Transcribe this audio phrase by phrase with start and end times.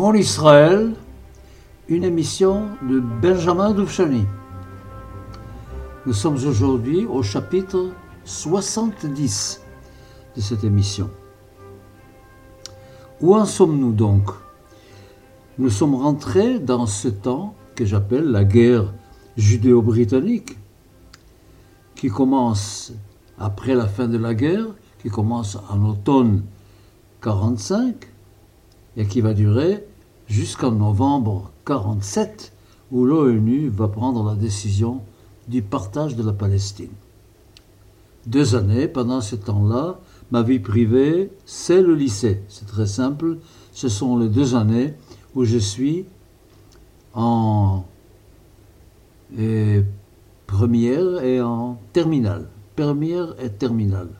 [0.00, 0.94] Mon Israël,
[1.90, 4.24] une émission de Benjamin Doufchani.
[6.06, 7.90] Nous sommes aujourd'hui au chapitre
[8.24, 9.60] 70
[10.34, 11.10] de cette émission.
[13.20, 14.30] Où en sommes-nous donc?
[15.58, 18.94] Nous sommes rentrés dans ce temps que j'appelle la guerre
[19.36, 20.56] judéo-britannique,
[21.94, 22.94] qui commence
[23.38, 24.68] après la fin de la guerre,
[25.02, 26.42] qui commence en automne
[27.20, 27.96] 45
[28.96, 29.84] et qui va durer
[30.30, 32.52] jusqu'en novembre 47
[32.92, 35.02] où l'ONU va prendre la décision
[35.48, 36.92] du partage de la Palestine.
[38.26, 39.98] Deux années, pendant ce temps-là,
[40.30, 42.42] ma vie privée, c'est le lycée.
[42.48, 43.38] C'est très simple.
[43.72, 44.94] Ce sont les deux années
[45.34, 46.04] où je suis
[47.12, 47.84] en
[50.46, 52.48] première et en terminale.
[52.76, 54.19] Première et terminale.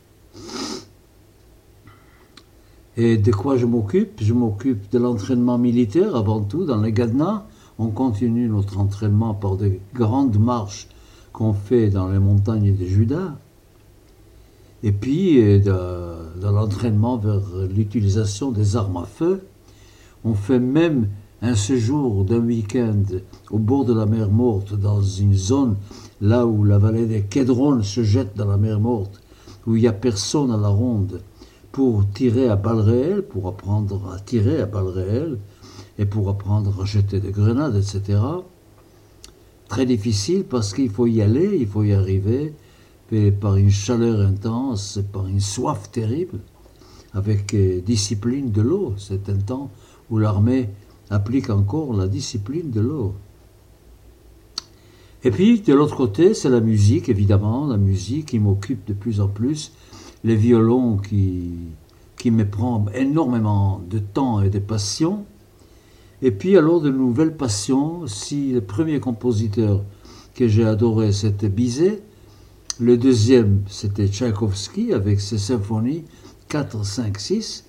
[2.96, 4.20] Et de quoi je m'occupe?
[4.20, 7.46] Je m'occupe de l'entraînement militaire avant tout dans les Gadna.
[7.78, 10.88] On continue notre entraînement par de grandes marches
[11.32, 13.38] qu'on fait dans les montagnes de Juda.
[14.82, 15.60] Et puis euh,
[16.40, 19.42] de l'entraînement vers l'utilisation des armes à feu.
[20.24, 21.08] On fait même
[21.42, 23.02] un séjour d'un week-end
[23.50, 25.76] au bord de la mer Morte, dans une zone
[26.20, 29.22] là où la vallée des Kedron se jette dans la mer Morte,
[29.66, 31.20] où il n'y a personne à la ronde
[31.72, 35.38] pour tirer à balles réelles, pour apprendre à tirer à balles réelles,
[35.98, 38.18] et pour apprendre à jeter des grenades, etc.
[39.68, 42.54] Très difficile parce qu'il faut y aller, il faut y arriver,
[43.12, 46.38] et par une chaleur intense, par une soif terrible,
[47.12, 48.94] avec euh, discipline de l'eau.
[48.96, 49.70] C'est un temps
[50.10, 50.70] où l'armée
[51.10, 53.14] applique encore la discipline de l'eau.
[55.22, 59.20] Et puis, de l'autre côté, c'est la musique, évidemment, la musique qui m'occupe de plus
[59.20, 59.72] en plus
[60.24, 61.50] les violons qui,
[62.16, 65.24] qui me prend énormément de temps et de passion.
[66.22, 69.82] Et puis alors de nouvelles passions, si le premier compositeur
[70.34, 72.02] que j'ai adoré c'était Bizet,
[72.78, 76.04] le deuxième c'était Tchaïkovski avec ses symphonies
[76.48, 77.64] 4, 5, 6,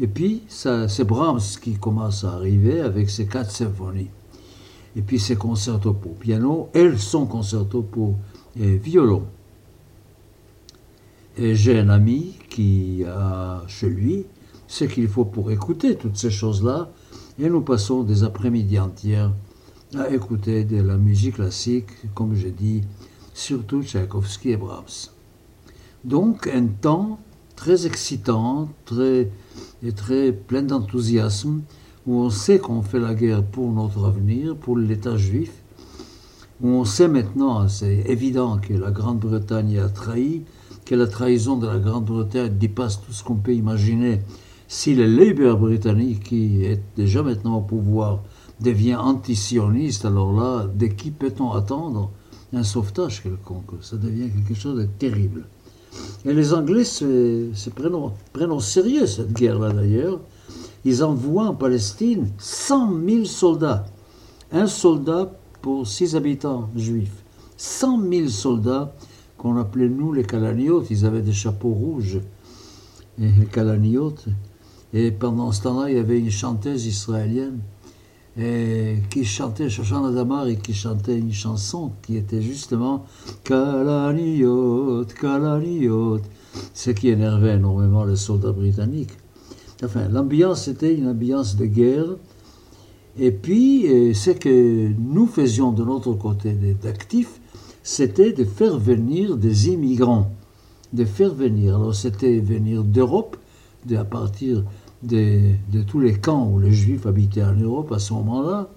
[0.00, 4.10] et puis c'est Brahms qui commence à arriver avec ses quatre symphonies.
[4.96, 8.16] Et puis ses concertos pour piano et son concerto pour
[8.54, 9.24] violon.
[11.40, 14.26] Et j'ai un ami qui a chez lui
[14.66, 16.90] ce qu'il faut pour écouter toutes ces choses-là.
[17.38, 19.32] Et nous passons des après-midi entières
[19.96, 22.82] à écouter de la musique classique, comme je dis,
[23.34, 25.10] surtout Tchaïkovski et Brahms.
[26.04, 27.20] Donc un temps
[27.54, 29.30] très excitant, très,
[29.84, 31.62] et très plein d'enthousiasme,
[32.06, 35.52] où on sait qu'on fait la guerre pour notre avenir, pour l'État juif,
[36.60, 40.42] où on sait maintenant, c'est évident que la Grande-Bretagne a trahi,
[40.88, 44.22] que la trahison de la Grande-Bretagne dépasse tout ce qu'on peut imaginer.
[44.68, 48.22] Si le Labour britannique, qui est déjà maintenant au pouvoir,
[48.60, 52.10] devient anti-sioniste, alors là, de qui peut-on attendre
[52.54, 53.74] un sauvetage quelconque?
[53.82, 55.46] Ça devient quelque chose de terrible.
[56.24, 60.20] Et les Anglais se, prennent, au sérieux cette guerre-là d'ailleurs.
[60.86, 63.84] Ils envoient en Palestine 100 000 soldats.
[64.52, 67.22] Un soldat pour six habitants juifs.
[67.58, 68.94] 100 000 soldats
[69.38, 72.20] qu'on appelait nous les Calaniotes, ils avaient des chapeaux rouges,
[73.18, 74.26] et les Calaniotes.
[74.92, 77.60] Et pendant ce temps-là, il y avait une chanteuse israélienne
[79.10, 83.04] qui chantait Shoshana Damar et qui chantait une chanson qui était justement
[83.42, 86.20] Kalaniot, Kalaniot,
[86.72, 89.16] ce qui énervait énormément les soldats britanniques.
[89.82, 92.16] Enfin, l'ambiance était une ambiance de guerre.
[93.18, 97.37] Et puis, ce que nous faisions de notre côté d'actifs,
[97.90, 100.30] c'était de faire venir des immigrants,
[100.92, 101.76] de faire venir.
[101.76, 103.38] Alors c'était venir d'Europe,
[103.96, 104.62] à partir
[105.02, 105.54] de,
[105.86, 108.68] tous les camps où les Juifs habitaient en Europe à ce moment-là.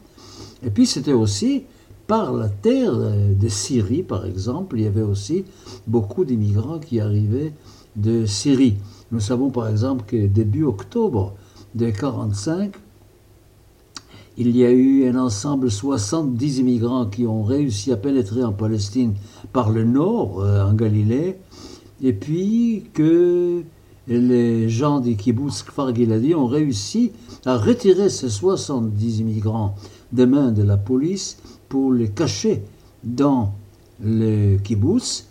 [0.63, 1.65] Et puis c'était aussi
[2.07, 5.43] par la terre de Syrie, par exemple, il y avait aussi
[5.87, 7.51] beaucoup d'immigrants qui arrivaient
[7.97, 8.77] de Syrie.
[9.11, 11.33] Nous savons par exemple que début octobre
[11.75, 12.75] de 1945,
[14.37, 19.13] il y a eu un ensemble 70 immigrants qui ont réussi à pénétrer en Palestine
[19.53, 21.37] par le nord, euh, en Galilée,
[22.01, 23.63] et puis que
[24.07, 27.11] les gens du kibbutz Kfar Giladi ont réussi
[27.45, 29.75] à retirer ces 70 immigrants
[30.11, 31.37] des mains de la police
[31.69, 32.63] pour les cacher
[33.03, 33.53] dans
[34.03, 35.27] le kibbutz.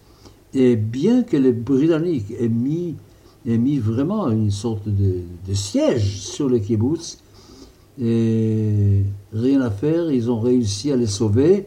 [0.55, 2.97] Et bien que les Britanniques aient mis,
[3.47, 5.23] aient mis vraiment une sorte de,
[5.55, 7.19] siège sur le kibbutz,
[10.11, 11.67] ils ont réussi à les sauver.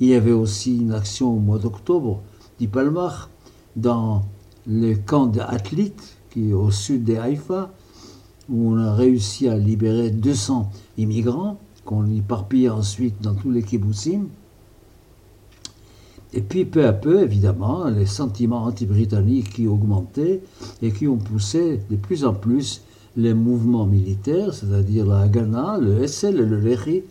[0.00, 2.20] Il y avait aussi une action au mois d'octobre
[2.58, 3.28] d'Ipalmach
[3.76, 4.22] dans
[4.66, 5.92] le camp d'Atlit,
[6.30, 7.70] qui est au sud de Haïfa,
[8.48, 14.26] où on a réussi à libérer 200 immigrants, qu'on éparpille ensuite dans tous les kibbutzim.
[16.32, 20.42] Et puis peu à peu, évidemment, les sentiments anti-britanniques qui augmentaient
[20.80, 22.82] et qui ont poussé de plus en plus
[23.16, 27.02] les mouvements militaires, c'est-à-dire la Haganah, le SL et le Lehi,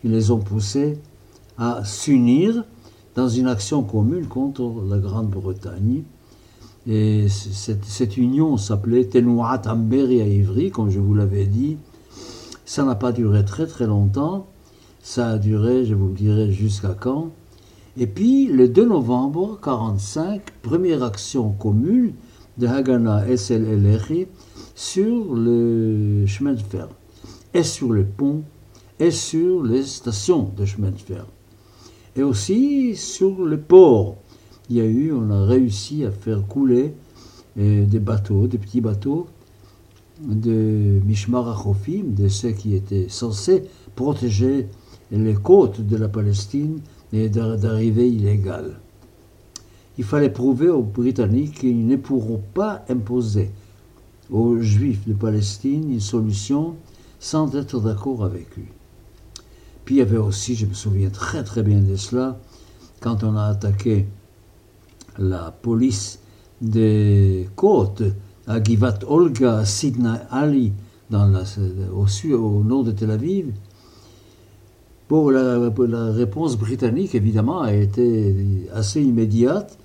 [0.00, 0.98] qui les ont poussés
[1.58, 2.64] à s'unir
[3.14, 6.02] dans une action commune contre la Grande-Bretagne.
[6.86, 11.76] Et cette, union s'appelait Tenouat Amberi à Ivry, comme je vous l'avais dit.
[12.64, 14.46] Ça n'a pas duré très très longtemps.
[15.02, 17.30] Ça a duré, je vous le dirai, jusqu'à quand?
[17.98, 22.14] Et puis, le 2 novembre 1945, première action commune
[22.58, 24.28] de Haganah SLLRI
[24.74, 26.88] sur le chemin de fer,
[27.52, 28.42] et sur le pont,
[29.00, 31.26] et sur les stations de chemin de fer,
[32.14, 34.16] et aussi sur le port
[34.70, 36.94] il y a eu, on a réussi à faire couler
[37.58, 39.26] euh, des bateaux, des petits bateaux
[40.20, 43.64] de Mishmar Achofim, de ceux qui étaient censés
[43.96, 44.68] protéger
[45.10, 46.78] les côtes de la Palestine
[47.12, 48.78] et d'arrivées illégales.
[49.98, 53.50] Il fallait prouver aux Britanniques qu'ils ne pourront pas imposer
[54.30, 56.76] aux Juifs de Palestine une solution
[57.18, 58.79] sans être d'accord avec eux.
[59.90, 62.38] Il y avait aussi, je me souviens très très bien de cela,
[63.00, 64.06] quand on a attaqué
[65.18, 66.20] la police
[66.60, 68.04] des côtes
[68.46, 70.72] à Givat Olga, à Sidna Ali,
[71.10, 71.28] dans
[71.92, 73.52] au, sud, au nord de Tel Aviv.
[75.10, 79.76] La, réponse britannique, évidemment, a été assez immédiate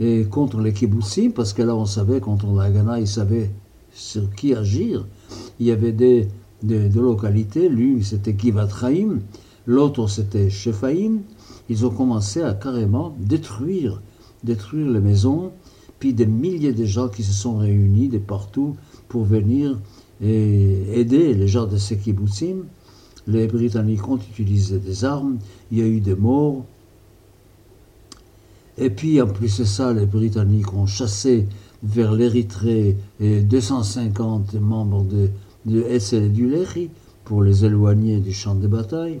[0.00, 3.50] et contre les kibbutzim, parce que là, on savait, contre la Ghana, ils savaient
[3.92, 5.06] sur qui agir.
[5.60, 6.28] Il y avait des,
[6.66, 9.20] des, localités, l'une c'était Givat Chaim,
[9.66, 11.18] l'autre c'était Shefaim.
[11.68, 14.00] Ils ont commencé à carrément détruire
[14.44, 15.52] détruire les maisons,
[15.98, 18.76] puis des milliers de gens qui se sont réunis de partout
[19.08, 19.78] pour venir
[20.20, 22.64] aider les gens de ces kibbutzim.
[23.26, 25.38] Les Britanniques ont utilisé des armes,
[25.72, 26.64] il y a eu des morts.
[28.76, 31.46] Et puis en plus de ça, les Britanniques ont chassé
[31.82, 35.30] vers l'Érythrée 250 membres de,
[35.64, 36.90] de SL du Lehi
[37.24, 39.20] pour les éloigner du champ de bataille.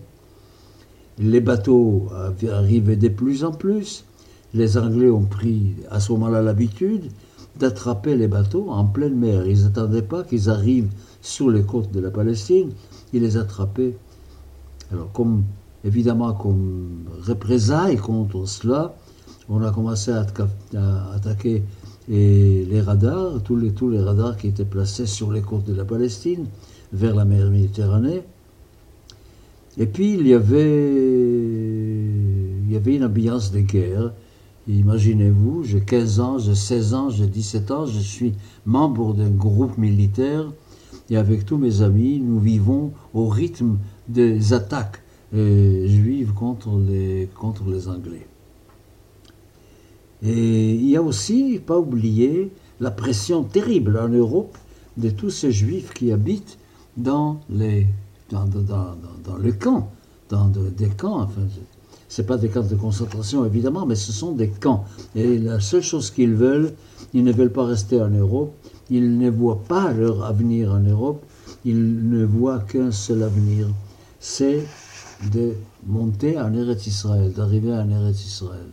[1.18, 2.08] Les bateaux
[2.50, 4.04] arrivaient de plus en plus
[4.54, 7.10] les Anglais ont pris à ce moment-là l'habitude
[7.58, 9.46] d'attraper les bateaux en pleine mer.
[9.46, 12.70] Ils n'attendaient pas qu'ils arrivent sur les côtes de la Palestine,
[13.12, 13.96] ils les attrapaient.
[14.92, 15.42] Alors, comme,
[15.84, 18.94] évidemment, comme représailles contre cela,
[19.48, 20.24] on a commencé à,
[21.14, 21.62] attaquer
[22.08, 25.84] les radars, tous les, tous les radars qui étaient placés sur les côtes de la
[25.84, 26.46] Palestine,
[26.92, 28.22] vers la mer Méditerranée.
[29.78, 30.94] Et puis, il y avait,
[32.64, 34.12] il y avait une ambiance de guerre
[34.66, 38.32] Imaginez-vous, j'ai 15 ans, j'ai 16 ans, j'ai 17 ans, je suis
[38.64, 40.50] membre d'un groupe militaire
[41.10, 43.76] et avec tous mes amis, nous vivons au rythme
[44.08, 45.02] des attaques
[45.34, 48.26] euh, juives contre les, contre les Anglais.
[50.24, 52.50] Et il y a aussi, pas oublier,
[52.80, 54.56] la pression terrible en Europe
[54.96, 56.58] de tous ces juifs qui habitent
[56.96, 57.86] dans les
[58.30, 58.62] dans, dans,
[59.24, 59.92] dans, le camp,
[60.30, 61.42] dans des camps, enfin,
[62.08, 64.84] c'est pas des camps de concentration évidemment, mais ce sont des camps.
[65.14, 66.72] Et la seule chose qu'ils veulent,
[67.12, 68.54] ils ne veulent pas rester en Europe,
[68.90, 71.22] ils ne voient pas leur avenir en Europe,
[71.64, 73.68] ils ne voient qu'un seul avenir,
[74.20, 74.64] c'est
[75.32, 75.52] de
[75.86, 78.68] monter en Eretz Israël, d'arriver en Eretz Israël.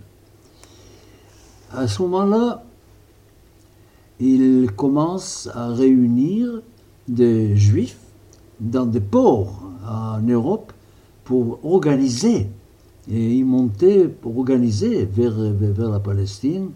[1.74, 2.64] À ce moment-là,
[4.20, 6.62] ils commencent à réunir
[7.08, 7.98] des juifs
[8.60, 10.74] dans des ports en Europe
[11.24, 12.48] pour organiser
[13.10, 16.72] et ils montaient pour organiser vers, vers, la Palestine.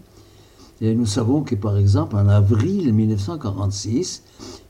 [0.82, 4.24] Et nous savons que, par exemple, en avril 1946,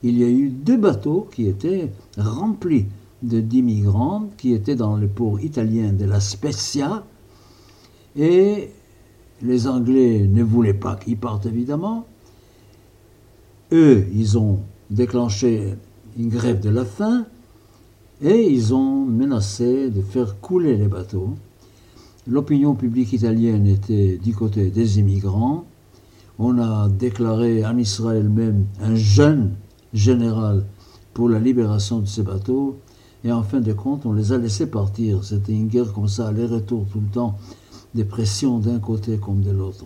[0.03, 2.88] il y a eu deux bateaux qui étaient remplis
[3.22, 7.03] d'immigrants qui étaient dans le port italien de la Spezia.
[8.15, 8.70] Et
[9.42, 12.06] les Anglais ne voulaient pas qu'ils partent, évidemment.
[13.72, 15.75] Eux, ils ont déclenché
[16.18, 17.25] une grève de la faim
[18.22, 21.36] et ils ont menacé de faire couler les bateaux
[22.27, 25.65] l'opinion publique italienne était du côté des immigrants.
[26.39, 29.54] On a déclaré en Israël même un jeune
[29.94, 30.65] général
[31.13, 32.77] pour la libération de ces bateaux.
[33.24, 35.24] Et en fin de compte, on les a laissés partir.
[35.24, 37.38] C'était une guerre comme ça, aller-retour tout le temps,
[37.95, 39.85] des pressions d'un côté comme de l'autre.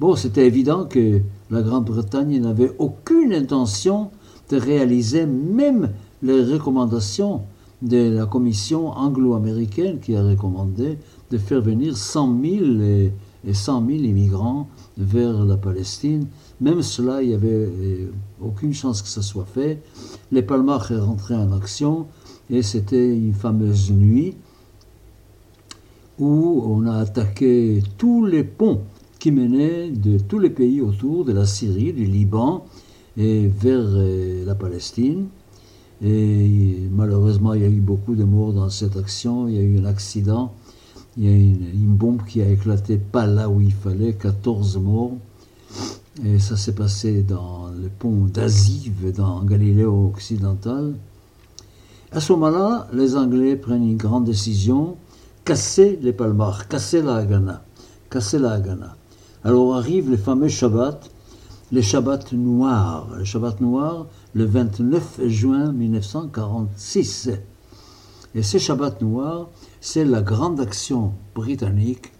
[0.00, 4.10] Bon, c'était évident que la Grande-Bretagne n'avait aucune intention
[4.50, 5.90] de réaliser même
[6.22, 7.42] les recommandations
[7.82, 10.98] de la commission anglo-américaine qui a recommandé
[11.30, 12.64] de faire venir 100 000
[13.44, 16.26] et 100 000 immigrants vers la Palestine.
[16.60, 18.10] Même cela, il n'y avait euh,
[18.40, 19.82] aucune chance que ça soit fait.
[20.30, 22.06] Les Palmach est rentré en action
[22.50, 24.34] et c'était une fameuse nuit
[26.18, 28.82] où on a attaqué tous les ponts
[29.18, 32.64] qui menaient de tous les pays autour, de la Syrie, du Liban
[33.16, 35.26] et vers euh, la Palestine.
[36.04, 39.46] Et malheureusement, il y a eu beaucoup de morts dans cette action.
[39.46, 40.52] Il y a eu un accident.
[41.16, 44.78] Il y a une, une bombe qui a éclaté pas là où il fallait, 14
[44.78, 45.16] morts.
[46.24, 50.94] Et ça s'est passé dans le pont d'Aziv, dans Galiléo occidental.
[52.10, 54.96] À ce moment-là, les Anglais prennent une grande décision
[55.44, 57.62] casser les palmars, casser la Haganah,
[58.10, 58.96] casser la Haganah.
[59.44, 61.00] Alors arrivent les fameux Shabbats,
[61.72, 63.08] les Shabbats noirs.
[63.18, 67.30] Les Shabbats noirs, le 29 juin 1946.
[68.34, 69.48] Et ces Shabbats noirs,
[69.80, 72.12] c'est la grande action britannique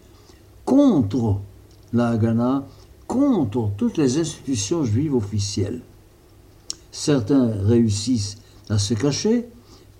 [0.64, 1.40] contre
[1.92, 2.64] la Haganah
[3.06, 5.82] contre toutes les institutions juives officielles.
[6.90, 8.38] Certains réussissent
[8.68, 9.48] à se cacher,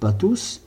[0.00, 0.61] pas tous,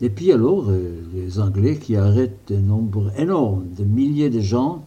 [0.00, 4.84] et puis alors euh, les Anglais qui arrêtent un nombre énorme de milliers de gens,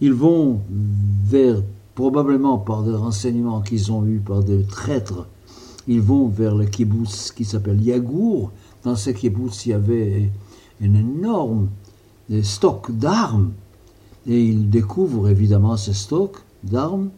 [0.00, 0.60] ils vont
[1.24, 1.62] vers,
[1.94, 5.26] probablement par des renseignements qu'ils ont eus par des traîtres,
[5.88, 8.50] ils vont vers le kibbutz qui s'appelle Yagour.
[8.84, 10.30] Dans ce kibbutz, il y avait
[10.82, 11.68] un énorme
[12.42, 13.52] stock d'armes
[14.26, 17.10] et il découvre évidemment ce stock d'armes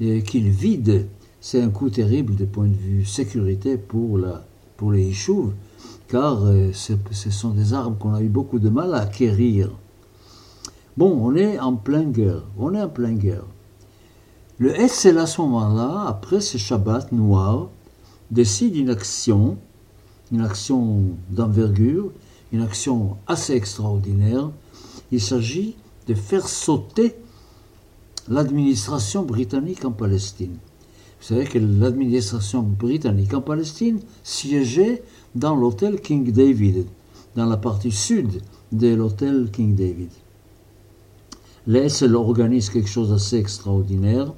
[0.00, 1.06] et qu'il vide.
[1.40, 4.44] C'est un coup terrible du point de vue sécurité pour, la,
[4.76, 5.52] pour les Yishuv,
[6.08, 9.70] car euh, ce sont des armes qu'on a eu beaucoup de mal à acquérir.
[10.96, 13.44] Bon, on est en pleine guerre, on est en pleine guerre.
[14.58, 17.68] Le SL à ce moment-là, après ce Shabbat noir,
[18.30, 19.56] décide une action,
[20.32, 22.10] une action d'envergure,
[22.52, 24.50] une action assez extraordinaire.
[25.12, 25.76] Il s'agit
[26.08, 27.14] de faire sauter
[28.28, 30.56] l'administration britannique en Palestine.
[31.20, 35.02] Vous savez que l'administration britannique en Palestine siégeait
[35.34, 36.86] dans l'hôtel King David,
[37.36, 38.40] dans la partie sud
[38.72, 40.10] de l'hôtel King David.
[41.66, 44.32] L'ES organise quelque chose d'assez extraordinaire,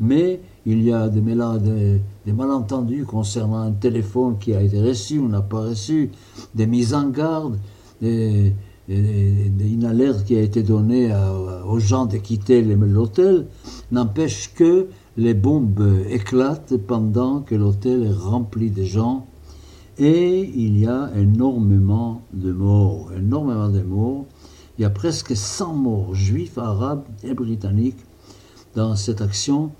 [0.00, 5.28] mais il y a des, des, malentendus concernant un téléphone qui a été reçu ou
[5.28, 6.10] n'a pas reçu,
[6.54, 7.58] des mises en garde,
[8.00, 11.12] une alerte qui a été donnée
[11.66, 13.46] aux gens de quitter l'hôtel
[13.92, 19.26] n'empêche que les bombes éclatent pendant que l'hôtel est rempli de gens
[20.00, 24.24] et il y a énormément de morts, énormément de morts.
[24.78, 27.98] Il y a presque 100 morts juifs, arabes et britanniques
[28.74, 29.72] dans cette action.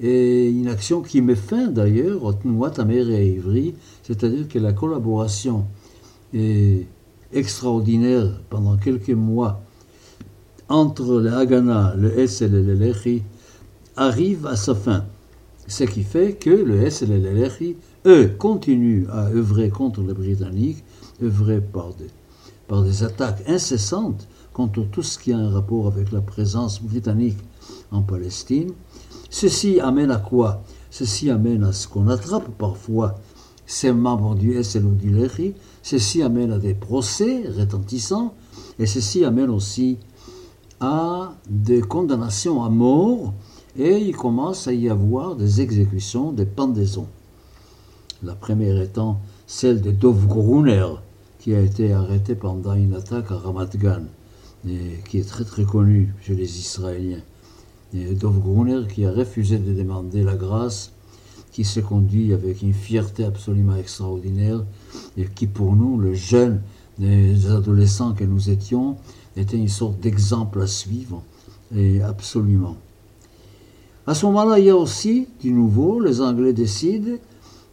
[0.00, 5.66] Et une action qui met fin d'ailleurs au Ouattamer et Ivry, c'est-à-dire que la collaboration
[6.32, 6.86] est
[7.34, 9.62] extraordinaire pendant quelques mois
[10.70, 13.22] entre le Haganah, le SL et le Lechi
[13.94, 15.04] arrive à sa fin.
[15.66, 20.14] Ce qui fait que le SL et le Lechi, eux, continuent à œuvrer contre les
[20.14, 20.84] Britanniques,
[21.22, 22.10] œuvrer par des,
[22.68, 27.38] par des attaques incessantes contre tout ce qui a un rapport avec la présence britannique
[27.90, 28.72] en Palestine.
[29.30, 30.62] Ceci amène à quoi?
[30.90, 33.18] Ceci amène à ce qu'on attrape parfois
[33.66, 38.34] ces membres du SL ou du Lechi, Ceci amène à des procès retentissants
[38.78, 39.98] et ceci amène aussi
[40.80, 43.34] à des condamnations à mort
[43.76, 47.08] et il commence à y avoir des exécutions, des pendaisons.
[48.24, 50.86] La première étant celle de Dov Gruner,
[51.40, 54.02] qui a été arrêté pendant une attaque à Ramat Gan,
[54.68, 57.22] et qui est très très connu chez les Israéliens.
[57.92, 60.92] Et Dov Gruner qui a refusé de demander la grâce
[61.50, 64.62] qui se conduit avec une fierté absolument extraordinaire
[65.16, 66.62] et qui pour nous, le jeune,
[67.00, 68.98] les adolescents que nous étions,
[69.36, 71.22] était une sorte d'exemple à suivre,
[71.74, 72.76] et absolument.
[74.06, 77.18] À ce moment-là, il y a aussi, du nouveau, les Anglais décident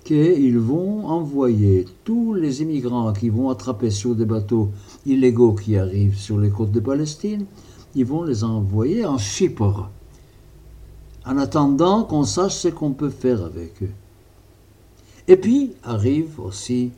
[0.04, 4.70] qu'ils vont envoyer tous les immigrants qui vont attraper sur des bateaux
[5.06, 7.46] illégaux qui arrivent sur les côtes de Palestine,
[7.96, 9.90] ils vont les envoyer en Chypre
[11.26, 13.92] en attendant qu'on sache ce qu'on peut faire avec eux.
[15.28, 16.92] Et puis arrivent aussi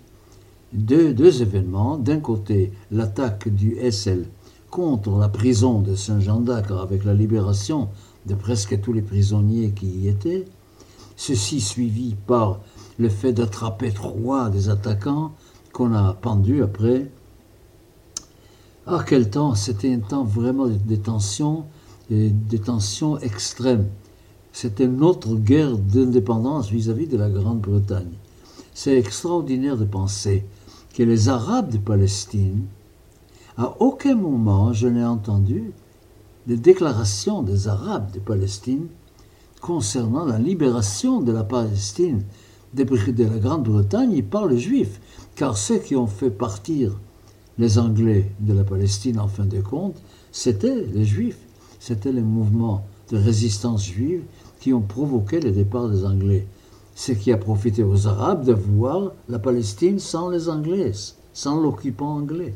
[0.72, 1.98] deux, deux événements.
[1.98, 4.25] D'un côté, l'attaque du SL
[4.70, 7.89] contre la prison de Saint-Jean d'Acre avec la libération
[8.25, 10.46] de presque tous les prisonniers qui y étaient.
[11.17, 12.62] Ceci suivi par
[13.01, 15.31] le fait d'attraper trois des attaquants
[15.74, 17.10] qu'on a pendus après.
[18.86, 21.65] Ah, quel temps C'était un temps vraiment de tension,
[22.10, 23.88] et de tension extrême.
[24.53, 28.12] C'était notre guerre d'indépendance vis-à-vis de la Grande-Bretagne.
[28.74, 30.46] C'est extraordinaire de penser
[30.93, 32.65] que les Arabes de Palestine
[33.58, 35.72] À aucun moment je n'ai entendu
[36.48, 38.88] des déclarations des Arabes de Palestine
[39.62, 42.24] concernant la libération de la Palestine
[42.73, 44.99] de la Grande-Bretagne par les Juifs,
[45.35, 46.97] car ceux qui ont fait partir
[47.57, 50.01] les Anglais de la Palestine en fin de compte,
[50.31, 51.39] c'était les Juifs,
[51.79, 54.23] c'était les mouvements de résistance juive
[54.59, 56.47] qui ont provoqué le départ des Anglais.
[56.95, 60.91] Ce qui a profité aux Arabes de voir la Palestine sans les Anglais,
[61.33, 62.53] sans l'occupant anglais.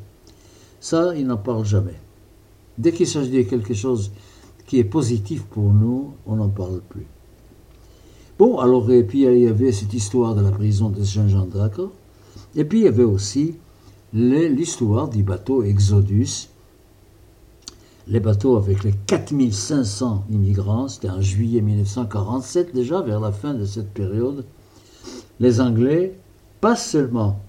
[0.79, 1.99] Ça, ils n'en parlent jamais.
[2.77, 4.11] Dès qu'il s'agit de quelque chose
[4.67, 7.07] qui est positif pour nous, on n'en parle plus.
[8.37, 11.91] Bon, alors, et puis il y avait cette histoire de la prison de Saint-Jean d'accord
[12.55, 13.55] Et puis il y avait aussi
[14.13, 16.49] l'histoire du bateau Exodus,
[18.07, 23.65] les bateaux avec les 4500 immigrants, c'était en juillet 1947 déjà, vers la fin de
[23.65, 24.45] cette période.
[25.39, 26.17] Les Anglais,
[26.61, 27.39] pas seulement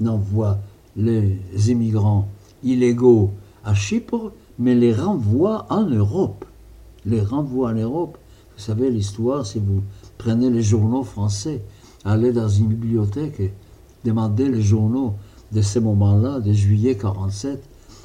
[0.00, 0.58] n'envoient
[0.96, 1.38] les
[1.68, 2.28] immigrants
[2.62, 3.30] illégaux
[3.64, 6.44] à Chypre, mais les renvoient en Europe.
[7.06, 8.18] Les renvoient en Europe.
[8.56, 9.82] Vous savez l'histoire, si vous
[10.16, 11.62] prenez les journaux français,
[12.04, 13.52] allez dans une bibliothèque et
[14.04, 15.14] demandez les journaux
[15.52, 17.62] de ces moments-là, de juillet 47,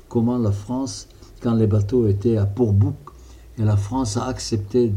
[0.07, 1.07] comment la France,
[1.41, 2.95] quand les bateaux étaient à Pourbouk,
[3.57, 4.93] et la France a accepté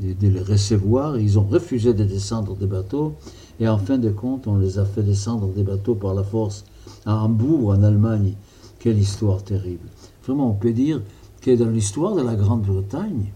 [0.00, 3.14] de, les recevoir, ils ont refusé de descendre des bateaux,
[3.58, 6.64] et en fin de compte, on les a fait descendre des bateaux par la force
[7.04, 8.34] à Hambourg, en Allemagne.
[8.78, 9.88] Quelle histoire terrible.
[10.24, 11.02] Vraiment, on peut dire
[11.40, 13.32] que dans l'histoire de la Grande-Bretagne,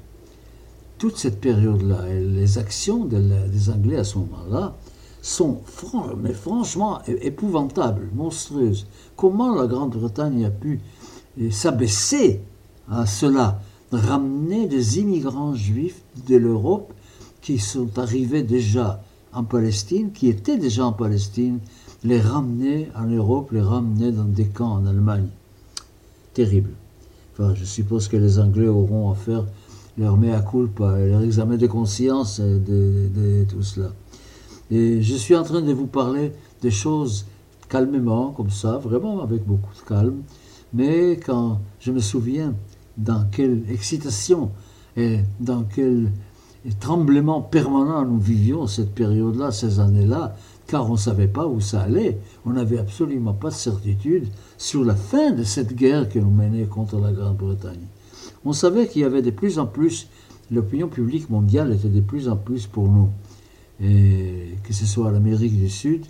[1.02, 4.76] toute cette période-là, les actions des Anglais à ce moment-là,
[5.20, 5.58] sont
[6.16, 8.86] mais franchement épouvantables, monstrueuses.
[9.16, 10.78] Comment la Grande-Bretagne a pu
[11.40, 12.40] euh, s'abaisser
[12.88, 13.60] à cela,
[13.90, 16.92] ramener des immigrants juifs de l'Europe
[17.40, 21.58] qui sont arrivés déjà en Palestine, qui étaient déjà en Palestine,
[22.04, 25.26] les ramener en Europe, les ramener dans des camps en Allemagne?
[26.32, 26.70] Terrible.
[27.32, 29.46] Enfin, je suppose que les Anglais auront à faire
[29.98, 33.88] leur mea culpa, leur examen de conscience de, tout cela.
[34.70, 37.26] Et je suis en train de vous parler des choses
[37.68, 40.22] calmement, comme ça, vraiment avec beaucoup de calme.
[40.72, 42.54] Mais quand je me souviens
[42.96, 44.50] dans quelle excitation
[44.96, 46.10] et dans quel
[46.80, 51.82] tremblement permanent nous vivions cette période-là, ces années-là, car on ne savait pas où ça
[51.82, 52.18] allait.
[52.46, 56.64] On n'avait absolument pas de certitude sur la fin de cette guerre que nous menait
[56.64, 57.86] contre la Grande-Bretagne.
[58.44, 60.08] On savait qu'il y avait de plus en plus,
[60.50, 63.08] l'opinion publique mondiale était de plus en plus pour nous.
[63.82, 66.04] Et que ce soit l'Amérique du Sud,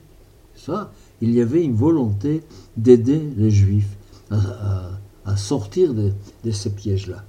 [0.54, 2.42] ça, il y avait une volonté
[2.76, 3.96] d'aider les Juifs
[4.30, 6.12] à, sortir de,
[6.44, 7.24] de ces pièges-là.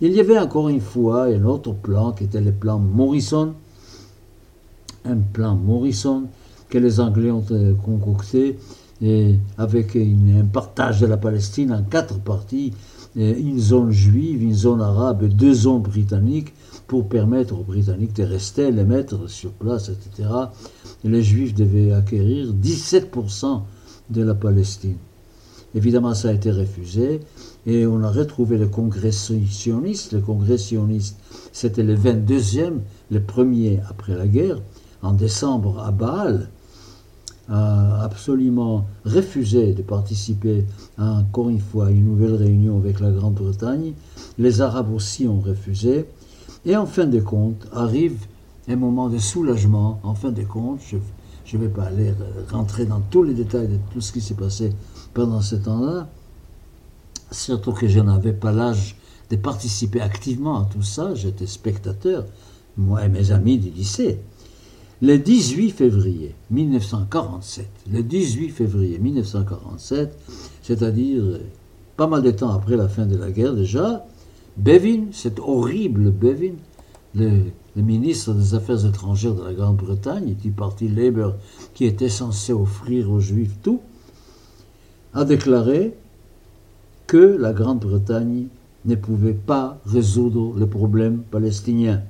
[0.00, 3.54] Il y avait encore une fois un autre plan qui était le plan Morrison,
[5.04, 6.24] un plan Morrison
[6.68, 8.58] que les Anglais ont euh, concocté
[9.58, 12.72] avec un partage de la Palestine en quatre parties
[13.16, 16.52] une zone juive, une zone arabe, deux zones britanniques,
[16.86, 20.28] pour permettre aux Britanniques de rester, les mettre sur place, etc.
[21.04, 23.62] les Juifs devaient acquérir 17%
[24.10, 24.96] de la Palestine.
[25.74, 27.20] Évidemment, ça a été refusé,
[27.66, 30.12] et on a retrouvé le congrès sioniste.
[30.12, 31.16] Le congrès sioniste,
[31.52, 34.60] c'était le 22e, le premier après la guerre,
[35.00, 36.50] en décembre à Bâle,
[37.48, 40.64] a absolument refusé de participer
[40.98, 43.92] encore une fois à une nouvelle réunion avec la Grande-Bretagne.
[44.38, 46.06] Les Arabes aussi ont refusé.
[46.64, 48.16] Et en fin de compte, arrive
[48.68, 49.98] un moment de soulagement.
[50.02, 50.80] En fin de compte,
[51.44, 52.14] je ne vais pas aller
[52.50, 54.72] rentrer dans tous les détails de tout ce qui s'est passé
[55.12, 56.08] pendant ce temps-là,
[57.30, 58.96] surtout que je n'avais pas l'âge
[59.30, 62.24] de participer activement à tout ça, j'étais spectateur,
[62.76, 64.20] moi et mes amis du lycée.
[65.02, 70.16] Le 18 février 1947, le 18 février 1947,
[70.62, 71.40] c'est-à-dire
[71.96, 74.06] pas mal de temps après la fin de la guerre déjà,
[74.56, 76.54] Bevin, cet horrible Bevin,
[77.16, 81.34] le, ministre des Affaires étrangères de la Grande-Bretagne, du parti Labour
[81.74, 83.80] qui était censé offrir aux Juifs tout,
[85.14, 85.94] a déclaré
[87.08, 88.46] que la Grande-Bretagne
[88.84, 92.02] ne pouvait pas résoudre le problème palestinien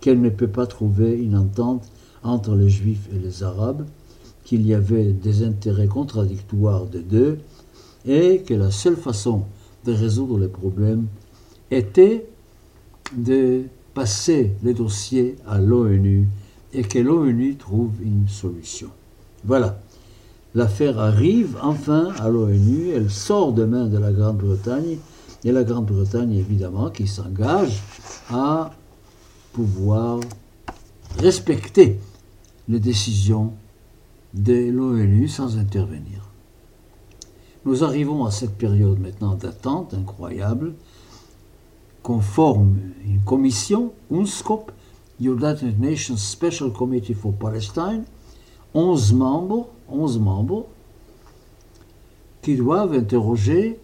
[0.00, 1.90] qu'elle ne peut pas trouver une entente
[2.22, 3.86] entre les Juifs et les Arabes,
[4.44, 7.38] qu'il y avait des intérêts contradictoires des deux,
[8.06, 9.44] et que la seule façon
[9.84, 11.06] de résoudre les problèmes
[11.70, 12.26] était
[13.16, 13.62] de
[13.94, 16.26] passer les dossiers à l'ONU
[16.72, 18.88] et que l'ONU trouve une solution.
[19.44, 19.80] Voilà.
[20.54, 24.98] L'affaire arrive enfin à l'ONU, elle sort de main de la Grande-Bretagne,
[25.44, 27.82] et la Grande-Bretagne évidemment qui s'engage
[28.30, 28.72] à
[29.52, 30.20] pouvoir
[31.18, 31.98] respecter
[32.68, 33.52] les décisions
[34.34, 36.30] de l'ONU sans intervenir.
[37.64, 40.74] Nous arrivons à cette période maintenant d'attente incroyable
[42.02, 44.72] qu'on forme une commission, UNSCOP,
[45.20, 48.04] United Nations Special Committee for Palestine,
[48.72, 50.66] 11 membres, 11 membres
[52.40, 53.78] qui doivent interroger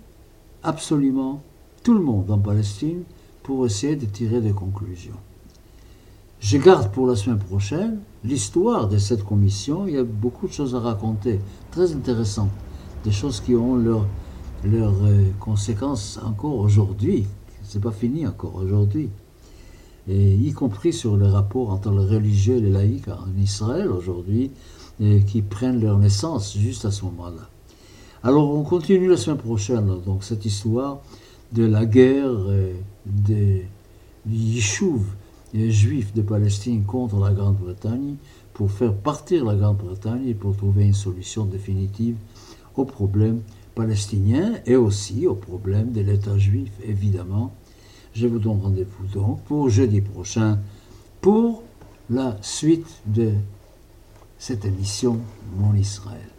[0.63, 1.43] absolument
[1.83, 3.03] tout le monde en Palestine
[3.43, 5.17] pour essayer de tirer des conclusions.
[6.41, 9.87] Je garde pour la semaine prochaine l'histoire de cette commission.
[9.87, 12.51] Il y a beaucoup de choses à raconter, très intéressantes,
[13.05, 14.07] des choses qui ont leurs
[14.65, 17.27] leur, euh, conséquences encore aujourd'hui.
[17.63, 19.09] C'est pas fini encore aujourd'hui.
[20.09, 24.53] Et y compris sur les rapports entre les religieux et les laïcs en Israël aujourd'hui,
[25.27, 27.51] qui prennent leur naissance juste à ce moment-là.
[28.23, 31.01] Alors on continue la semaine prochaine, donc cette histoire
[31.53, 32.73] de la guerre euh,
[33.05, 33.67] des
[34.29, 35.03] Yishuv
[35.55, 38.17] Juifs de Palestine contre la Grande-Bretagne
[38.53, 42.17] pour faire partir la Grande-Bretagne et pour trouver une solution définitive
[42.75, 43.43] au problème
[43.75, 47.55] palestinien et aussi au problème de l'État juif, évidemment.
[48.15, 50.59] Je vous donne rendez-vous donc pour jeudi prochain
[51.21, 51.63] pour
[52.09, 53.33] la suite de
[54.39, 55.21] cette émission
[55.57, 56.31] Mon Israël.